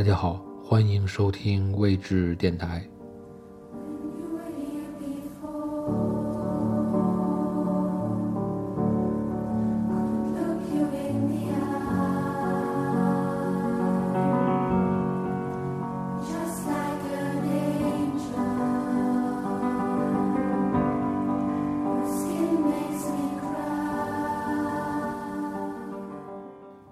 [0.00, 2.82] 大家好，欢迎收听未知电台。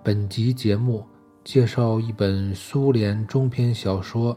[0.02, 1.06] 本集节目
[1.45, 4.37] 介绍一本苏联中篇小说，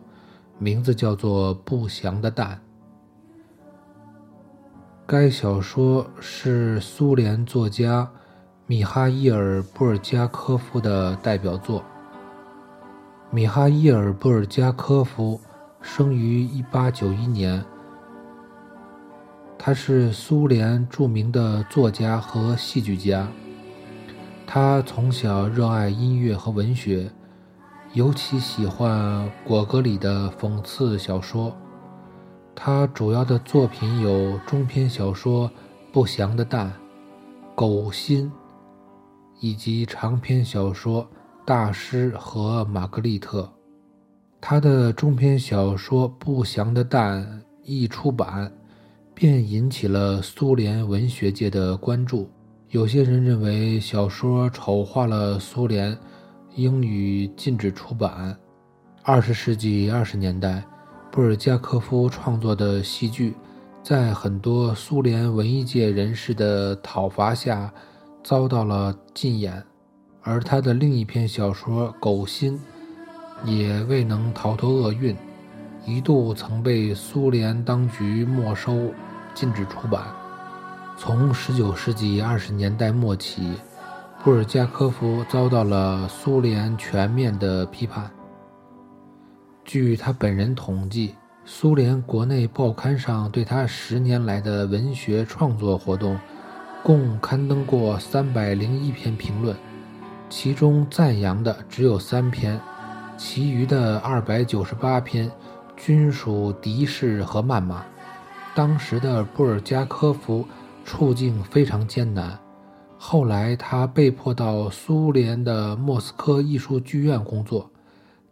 [0.58, 2.56] 名字叫做《不祥的蛋》。
[5.06, 8.10] 该小说是苏联作家
[8.66, 11.84] 米哈伊尔·布尔加科夫的代表作。
[13.30, 15.42] 米哈伊尔·布尔加科夫
[15.82, 17.66] 生于1891年，
[19.58, 23.28] 他是苏联著名的作家和戏剧家。
[24.54, 27.10] 他从小热爱音乐和文学，
[27.94, 31.56] 尤其喜欢果戈里的讽刺小说。
[32.54, 35.48] 他主要的作品有中篇小说
[35.94, 36.68] 《不祥的蛋》
[37.56, 38.30] 《狗心》，
[39.40, 41.02] 以及长篇小说
[41.46, 43.44] 《大师和玛格丽特》。
[44.42, 47.24] 他的中篇小说《不祥的蛋》
[47.64, 48.52] 一出版，
[49.14, 52.30] 便引起了苏联文学界的关注。
[52.72, 55.98] 有些人认为小说丑化了苏联，
[56.56, 58.34] 英语禁止出版。
[59.04, 60.64] 二十世纪二十年代，
[61.12, 63.34] 布尔加科夫创作的戏剧，
[63.84, 67.70] 在很多苏联文艺界人士的讨伐下，
[68.24, 69.62] 遭到了禁演。
[70.22, 72.58] 而他的另一篇小说《狗心》，
[73.50, 75.14] 也未能逃脱厄运，
[75.86, 78.94] 一度曾被苏联当局没收，
[79.34, 80.21] 禁止出版。
[80.98, 83.54] 从19世纪20年代末起，
[84.24, 88.10] 布尔加科夫遭到了苏联全面的批判。
[89.66, 96.20] 据他本人统计，苏联国内报刊上对他十年来的文学创作活动，
[96.84, 99.56] 共刊登过301篇评论，
[100.30, 102.60] 其中赞扬的只有三篇，
[103.18, 105.32] 其余的298篇
[105.76, 107.84] 均属敌视和谩骂。
[108.54, 110.46] 当时的布尔加科夫。
[110.84, 112.38] 处境非常艰难，
[112.98, 117.70] 后来他被迫到苏联的莫斯科艺术剧院工作，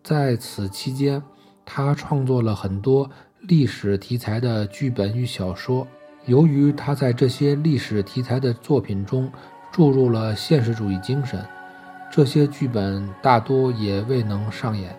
[0.04, 1.22] 在此期间，
[1.66, 3.10] 他创作了很多
[3.42, 5.88] 历史题材的剧本与小说。
[6.26, 9.32] 由于他在这些历史题材的作品中
[9.72, 11.44] 注入了现实主义精神，
[12.12, 14.96] 这些剧本大多也未能上演。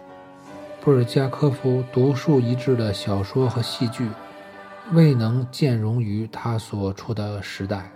[0.80, 4.08] 布尔加科夫独树一帜的小说和戏剧。
[4.92, 7.92] 未能兼容于他所处的时代。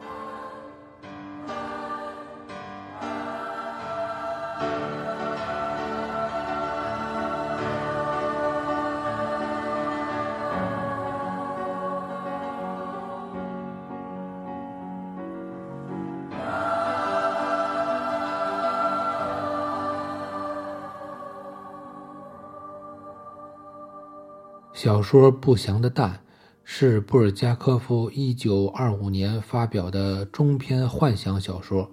[24.73, 26.21] 小说《不祥的蛋》。
[26.67, 31.89] 是布尔加科夫1925年发表的中篇幻想小说，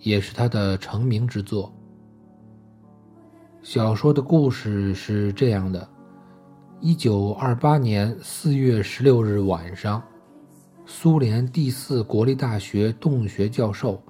[0.00, 1.72] 也是他的成名之作。
[3.62, 5.88] 小说的故事是这样的
[6.82, 10.02] ：1928年4月16日晚上，
[10.84, 14.02] 苏联第四国立大学动物学教授、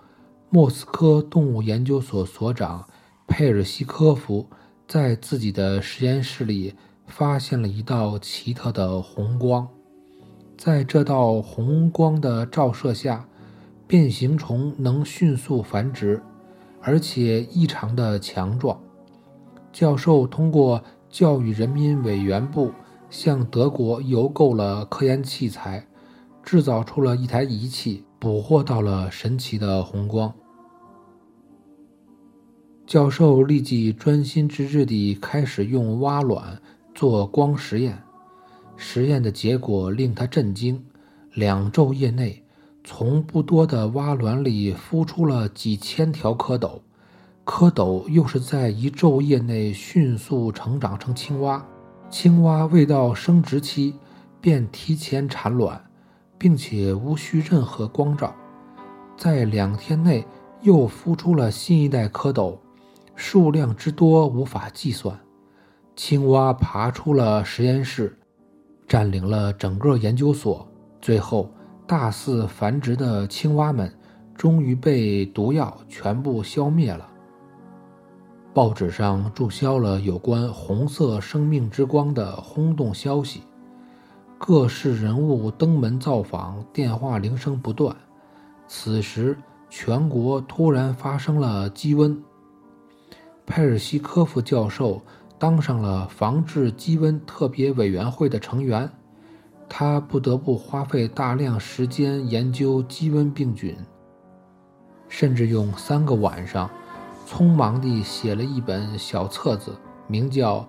[0.51, 2.87] 莫斯科动物研究所所长
[3.29, 4.49] 佩尔西科夫
[4.89, 6.75] 在自己的实验室里
[7.07, 9.69] 发现了一道奇特的红光。
[10.65, 13.27] 在这道红光的照射下，
[13.85, 16.23] 变形虫能迅速繁殖，
[16.81, 18.81] 而且异常的强壮。
[19.73, 20.81] 教授通过
[21.11, 22.71] 教育人民委员部
[23.11, 25.85] 向德国邮购了科研器材，
[26.45, 30.33] 制造出了一台仪器，捕获到了神奇的红光。
[32.87, 36.63] 教授立即专心致志地开始用蛙卵
[36.95, 38.01] 做光实验。
[38.77, 40.85] 实验的结果令他震惊：
[41.33, 42.43] 两昼夜内，
[42.83, 46.81] 从不多的蛙卵里孵出了几千条蝌蚪，
[47.45, 51.65] 蝌蚪又是在一昼夜内迅速成长成青蛙。
[52.11, 53.95] 青蛙未到生殖期，
[54.41, 55.83] 便提前产卵，
[56.37, 58.35] 并且无需任何光照。
[59.17, 60.27] 在两天内，
[60.61, 62.59] 又孵出了新一代蝌蚪，
[63.15, 65.19] 数量之多无法计算。
[65.95, 68.19] 青蛙爬出了实验室。
[68.93, 70.69] 占领了整个研究所，
[71.01, 71.51] 最后
[71.87, 73.91] 大肆繁殖的青蛙们
[74.35, 77.09] 终于被毒药全部消灭了。
[78.53, 83.41] 报纸上注销了有关“红色生命之光”的轰动消息，
[84.37, 87.97] 各式人物登门造访，电话铃声不断。
[88.69, 89.39] 此时，
[89.71, 92.15] 全国突然发生了鸡瘟。
[93.47, 95.01] 佩尔西科夫教授
[95.43, 98.89] 当上了防治鸡瘟特别委员会的成员，
[99.69, 103.77] 他不得不花费大量时间研究鸡瘟病菌，
[105.09, 106.71] 甚至用三个晚上，
[107.27, 110.65] 匆忙地写了一本小册子，名叫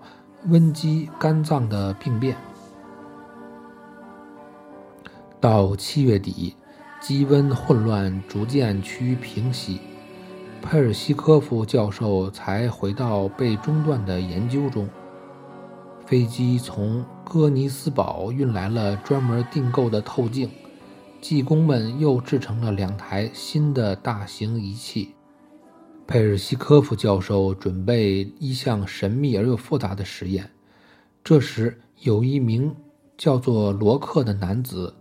[0.50, 2.34] 《瘟鸡肝脏的病变》。
[5.40, 6.56] 到七月底。
[7.00, 9.78] 鸡瘟混乱逐渐趋于平息，
[10.64, 14.88] 佩尔西科夫教授才回到被中断的研究中。
[16.06, 20.50] 飞机从哥尼斯堡运来了专门订购的透镜，
[21.20, 25.14] 技工们又制成了两台新的大型仪器。
[26.06, 30.50] 佩尔西科夫教授准备一项神秘而又复杂的实验。
[31.22, 32.74] 这时，有一名
[33.18, 34.94] 叫做罗克的男子。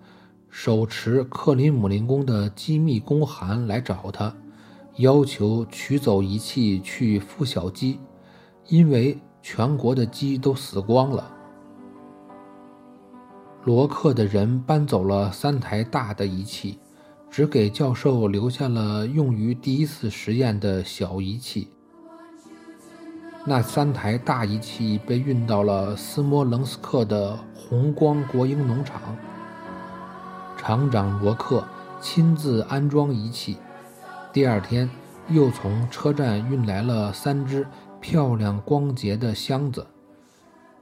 [0.49, 4.35] 手持克林姆林宫的机密公函来找他，
[4.97, 7.99] 要求取走仪器去孵小鸡，
[8.67, 11.31] 因为全国的鸡都死光了。
[13.63, 16.79] 罗克的人搬走了三台大的仪器，
[17.29, 21.69] 只给教授留下了用于第一次实验的小仪器。
[23.45, 29.01] 那三台大仪器被运到了斯摩棱斯克的红光国营农场。
[30.55, 31.61] 厂长罗克
[31.99, 33.57] 亲自安装仪器，
[34.33, 34.89] 第二天
[35.29, 37.67] 又从车站运来了三只
[38.01, 39.85] 漂亮光洁的箱子，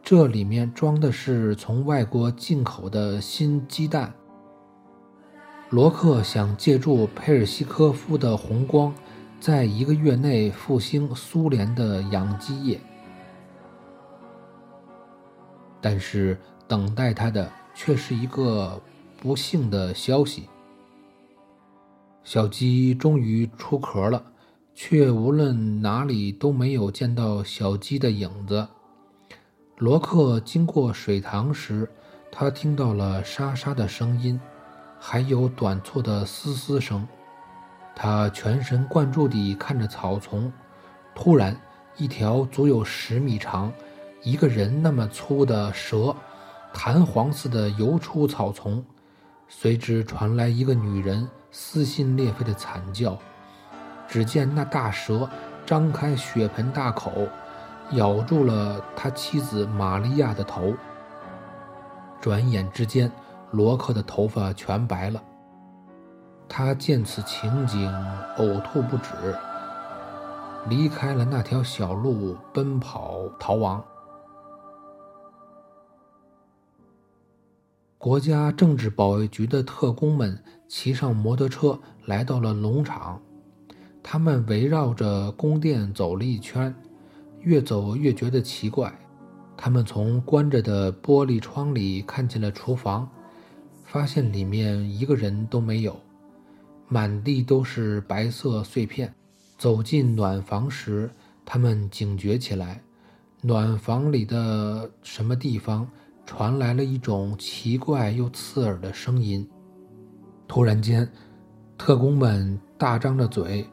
[0.02, 4.14] 这里面装的是从外国进口的新鸡蛋。
[5.70, 8.96] 罗克想借助佩尔西科夫的红光，
[9.38, 12.80] 在一个月内复兴苏联的养鸡业，
[15.82, 16.40] 但是
[16.70, 18.82] 等待他的却是一个。
[19.24, 20.50] 不幸的消息：
[22.24, 24.24] 小鸡终于出壳了，
[24.76, 28.68] 却无论哪里都没有见到小鸡的影子。
[29.78, 31.90] 罗克经过水塘时，
[32.32, 34.40] 他听到了沙沙的声音，
[35.00, 37.08] 还有短促的嘶嘶声。
[37.96, 40.54] 他全神贯注地看着草丛，
[41.16, 41.60] 突然，
[41.98, 43.74] 一条足有十米长、
[44.24, 46.16] 一个人那么粗的蛇，
[46.72, 48.84] 弹簧似的游出草丛。
[49.54, 53.18] 随之传来一个女人撕心裂肺的惨叫。
[54.08, 55.30] 只见那大蛇
[55.66, 57.28] 张开血盆大口，
[57.92, 60.74] 咬住了他妻子玛利亚的头。
[62.20, 63.12] 转眼之间，
[63.52, 65.22] 罗克的头发全白了。
[66.48, 67.92] 他见此情景，
[68.38, 69.12] 呕吐不止，
[70.68, 73.84] 离开了那条小路，奔跑逃亡。
[78.02, 80.36] 国家政治保卫局的特工们
[80.68, 83.22] 骑上摩托车来到了农场，
[84.02, 86.74] 他们围绕着宫殿走了一圈，
[87.42, 88.92] 越走越觉得奇怪。
[89.56, 93.08] 他们从关着的玻璃窗里看见了厨房，
[93.86, 95.96] 发现里面一个人都没有，
[96.88, 99.14] 满地都是白色碎片。
[99.60, 101.08] 走进暖房时，
[101.46, 102.82] 他们警觉起来，
[103.42, 105.88] 暖房里的什么地方？
[106.32, 109.46] 传来了一种奇怪又刺耳的声音。
[110.48, 111.06] 突然间，
[111.78, 113.68] 特工们大张着嘴，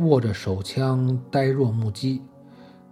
[0.00, 2.20] 握着手枪，呆若木鸡。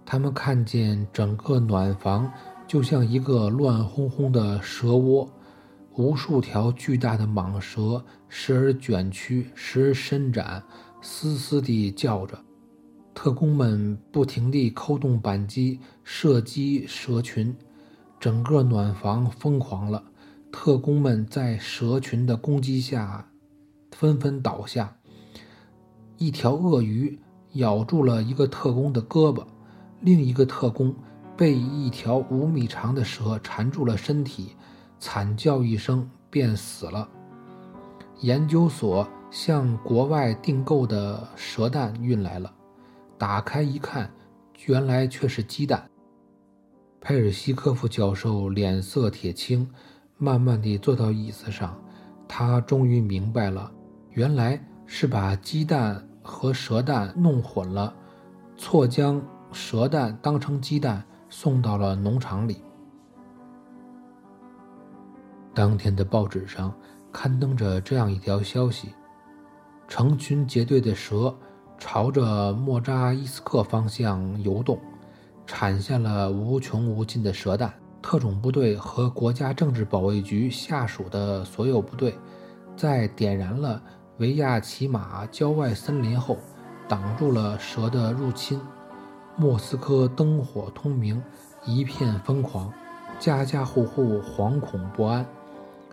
[0.03, 2.29] 他们看见整个暖房
[2.67, 5.31] 就像一个乱哄哄的蛇窝，
[5.95, 10.63] 无数条巨大的蟒蛇时而卷曲，时而伸展，
[11.03, 12.35] 嘶嘶地叫着。
[13.13, 17.55] 特工们不停地扣动扳机，射击蛇群。
[18.23, 20.01] 整个暖房疯狂了，
[20.49, 23.29] 特工们在蛇群的攻击下
[23.91, 24.95] 纷纷倒下。
[26.17, 27.19] 一条鳄鱼
[27.55, 29.43] 咬住了一个特工的胳膊，
[29.99, 30.95] 另一个特工
[31.35, 34.55] 被一条五米长的蛇缠住了身体，
[35.01, 37.09] 惨叫一声便死了。
[38.21, 42.49] 研究所向国外订购的蛇蛋运来了，
[43.17, 44.09] 打开一看，
[44.67, 45.89] 原来却是鸡蛋。
[47.05, 49.69] 佩尔西科夫教授脸色铁青，
[50.17, 51.77] 慢慢地坐到椅子上。
[52.29, 53.69] 他终于明白了，
[54.11, 57.93] 原来是把鸡蛋和蛇蛋弄混了，
[58.55, 62.63] 错将蛇蛋当成鸡蛋送到了农场里。
[65.53, 66.73] 当天的报纸上
[67.11, 68.93] 刊登着这样一条消息：
[69.89, 71.35] 成群结队的蛇
[71.77, 74.79] 朝着莫扎伊斯克方向游动，
[75.45, 77.73] 产下了无穷无尽的蛇蛋。
[78.01, 82.13] 特种部队和国家政治保卫局下属的所有部队，
[82.75, 83.81] 在点燃了
[84.17, 86.37] 维亚奇马郊外森林后，
[86.85, 88.59] 挡住了蛇的入侵。
[89.37, 91.23] 莫斯科灯火通明，
[91.65, 92.71] 一片疯狂，
[93.19, 95.25] 家家户户惶恐不安。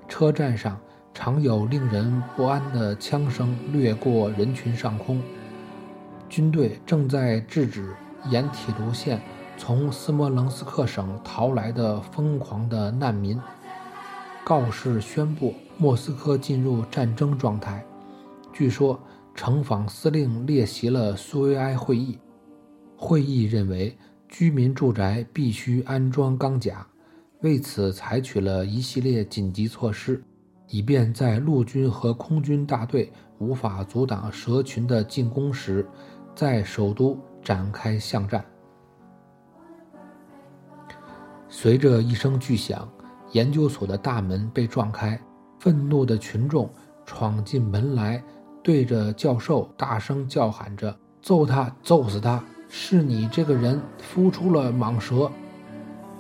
[0.09, 0.77] 车站上
[1.15, 5.23] 常有令人不安的枪声掠过人群上空。
[6.29, 7.95] 军队正在制止
[8.29, 9.23] 沿铁路线。
[9.61, 13.39] 从斯摩棱斯克省逃来的疯狂的难民，
[14.43, 17.85] 告示宣布莫斯科进入战争状态。
[18.55, 18.99] 据说
[19.35, 22.19] 城防司令列席了苏维埃会议，
[22.97, 23.95] 会议认为
[24.31, 26.87] 居民住宅必须安装钢甲，
[27.43, 30.25] 为此采取了一系列紧急措施，
[30.69, 35.87] 以便在陆军和空军大队无法阻挡蛇群的进攻时，
[36.35, 38.43] 在首都展开巷战。
[41.53, 42.89] 随着一声巨响，
[43.33, 45.21] 研究所的大门被撞开，
[45.59, 46.71] 愤怒的群众
[47.05, 48.23] 闯进门来，
[48.63, 52.43] 对着教授大声叫喊着：“揍他，揍死他！
[52.69, 53.83] 是你这个人
[54.15, 55.29] 孵出了蟒蛇！”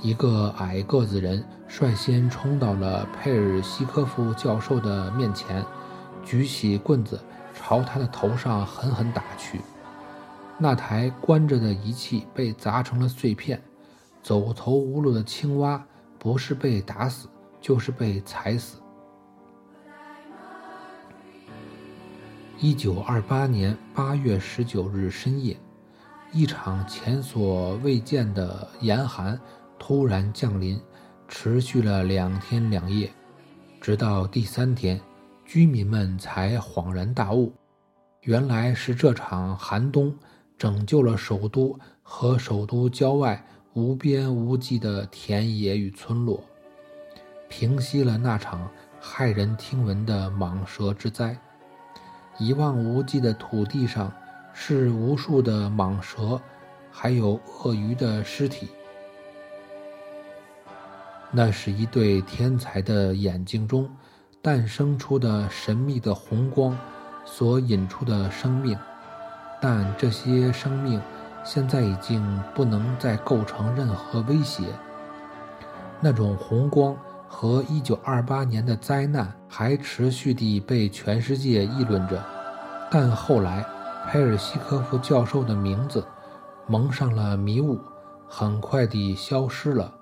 [0.03, 5.65] 一个矮个子人率先冲到了佩尔西科夫教授的面前，
[6.25, 7.21] 举起棍子
[7.55, 9.61] 朝他的头上狠狠打去。
[10.59, 13.63] 那台关着的仪器被砸成了碎片。
[14.23, 15.85] 走投无路的青蛙，
[16.19, 17.29] 不是被打死，
[17.61, 18.79] 就是被踩死。
[22.59, 25.57] 一九二八年八月十九日深夜，
[26.31, 29.41] 一场前所未见的严寒
[29.79, 30.79] 突然降临，
[31.27, 33.11] 持续了两天两夜，
[33.81, 35.01] 直到第三天，
[35.47, 37.51] 居民们才恍然大悟，
[38.25, 40.15] 原来是这场寒冬
[40.59, 43.43] 拯救了首都和首都郊外。
[43.75, 46.43] 无边无际的田野与村落，
[47.49, 48.69] 平息了那场
[49.01, 51.39] 骇人听闻的蟒蛇之灾。
[52.37, 54.13] 一望无际的土地上
[54.53, 56.41] 是无数的蟒蛇，
[56.91, 58.69] 还有鳄鱼的尸体。
[61.31, 63.89] 那是一对天才的眼睛中
[64.43, 66.77] 诞生出的神秘的红光
[67.25, 68.77] 所引出的生命，
[69.63, 71.01] 但这些生命。
[71.45, 72.23] 现在已经
[72.55, 74.65] 不能再构成任何威胁。
[76.01, 76.97] 那种红光
[77.29, 82.25] 和1928年的灾难还持续地被全世界议论着，
[82.91, 83.65] 但后来
[84.09, 86.05] 佩尔西科夫教授的名字
[86.67, 87.79] 蒙上了迷雾，
[88.27, 89.93] 很快地消失了，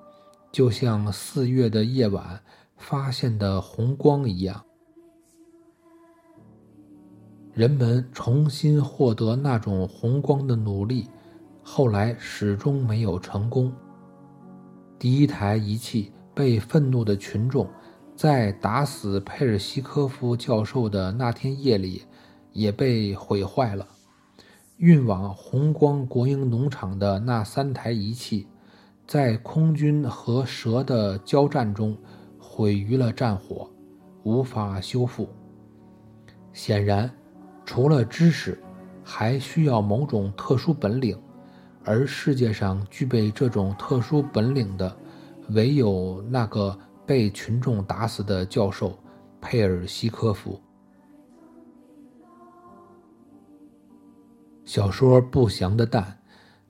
[0.53, 2.41] 就像四月的夜晚
[2.77, 4.65] 发现的红光一样。
[7.53, 11.09] 人们重新获得那种红光的努力。
[11.79, 13.73] 后来始终没有成功。
[14.99, 17.71] 第一台仪器被愤怒的群众
[18.17, 22.03] 在打死佩尔西科夫教授的那天夜里
[22.53, 23.87] 也被毁坏了。
[24.79, 28.49] 运往红光国营农场的那三台仪器，
[29.07, 31.97] 在空军和蛇的交战中
[32.41, 33.71] 毁于了战火，
[34.25, 35.29] 无法修复。
[36.53, 37.09] 显然，
[37.65, 38.61] 除了知识，
[39.05, 41.17] 还需要某种特殊本领。
[41.89, 44.95] 而世界上具备这种特殊本领的，
[45.49, 48.99] 唯有那个被群众打死的教授
[49.41, 50.61] 佩尔西科夫。
[54.67, 56.03] 小说《不祥的蛋》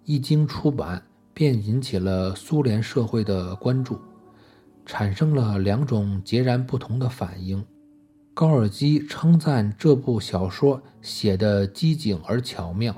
[0.04, 1.02] 一经出版，
[1.34, 3.98] 便引起了苏联社会的关注，
[4.86, 7.66] 产生了两种截然不同的反应。
[8.34, 12.94] 高尔基称赞这部小说写的机警而巧妙。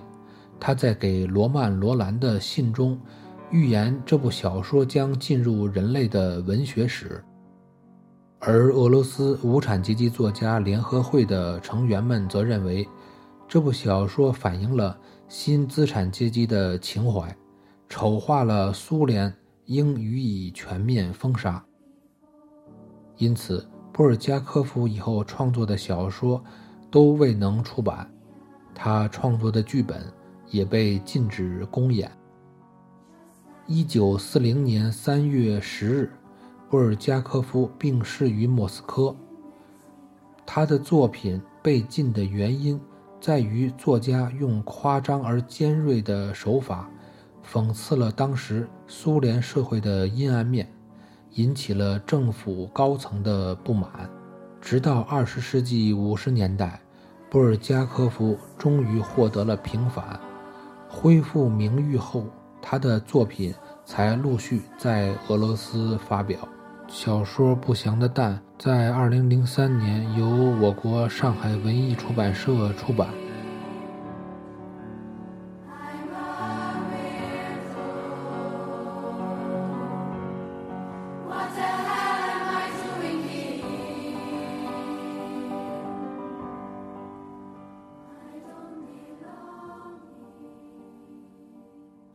[0.60, 3.00] 他在给罗曼·罗兰的信中
[3.50, 7.24] 预言这部小说将进入人类的文学史，
[8.38, 12.86] 而俄罗斯无产阶级作家联合会的成员们则认为
[13.48, 14.96] 这部小说反映了
[15.28, 17.34] 新资产阶级的情怀，
[17.88, 21.64] 丑化了苏联，应予以全面封杀。
[23.16, 26.42] 因此，布尔加科夫以后创作的小说
[26.90, 28.08] 都未能出版，
[28.74, 30.00] 他创作的剧本。
[30.50, 32.10] 也被禁止公演。
[33.66, 36.12] 一九四零年三月十日，
[36.68, 39.14] 布尔加科夫病逝于莫斯科。
[40.44, 42.80] 他的作品被禁的原因
[43.20, 46.90] 在于作家用夸张而尖锐的手法
[47.48, 50.70] 讽刺了当时苏联社会的阴暗面，
[51.34, 54.10] 引起了政府高层的不满。
[54.60, 56.80] 直到二十世纪五十年代。
[57.30, 60.18] 布尔加科夫终于获得了平反，
[60.92, 62.26] 恢复名誉后，
[62.60, 63.54] 他的作品
[63.84, 66.40] 才陆续在俄罗斯发表。
[66.88, 70.26] 小说《不祥的蛋》在二零零三年由
[70.60, 73.08] 我国上海文艺出版社出版。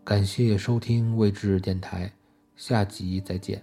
[0.05, 2.13] 感谢收听未知电台，
[2.55, 3.59] 下集再见。